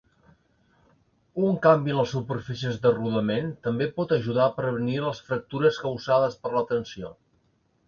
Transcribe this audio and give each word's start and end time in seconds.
Un 1.49 1.59
canvi 1.65 1.93
en 1.95 1.99
les 1.99 2.13
superfícies 2.15 2.79
de 2.87 2.93
rodament 2.95 3.53
també 3.69 3.89
pot 3.99 4.15
ajudar 4.19 4.43
a 4.49 4.57
prevenir 4.57 4.99
les 5.07 5.23
fractures 5.31 5.81
causades 5.85 6.43
per 6.47 6.57
la 6.59 6.67
tensió. 6.75 7.17